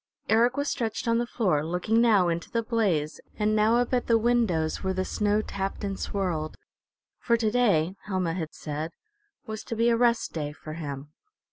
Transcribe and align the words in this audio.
Eric 0.29 0.57
was 0.57 0.67
stretched 0.67 1.07
on 1.07 1.19
the 1.19 1.27
floor, 1.27 1.63
looking 1.63 2.01
now 2.01 2.27
into 2.27 2.49
the 2.49 2.63
blaze, 2.63 3.21
and 3.37 3.55
now 3.55 3.75
up 3.77 3.93
at 3.93 4.07
the 4.07 4.17
windows 4.17 4.83
where 4.83 4.95
the 4.95 5.05
snow 5.05 5.43
tapped 5.43 5.83
and 5.83 5.99
swirled; 5.99 6.57
for 7.19 7.37
to 7.37 7.51
day, 7.51 7.95
Helma 8.05 8.33
had 8.33 8.51
said, 8.55 8.93
was 9.45 9.63
to 9.65 9.75
be 9.75 9.89
a 9.89 9.95
rest 9.95 10.33
day 10.33 10.53
for 10.53 10.73
him. 10.73 11.09